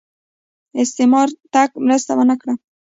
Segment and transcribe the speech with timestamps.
[0.83, 2.53] استعمار تګ مرسته ونه کړه